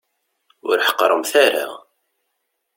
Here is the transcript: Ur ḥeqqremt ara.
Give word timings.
Ur 0.69 0.77
ḥeqqremt 0.87 1.33
ara. 1.45 1.65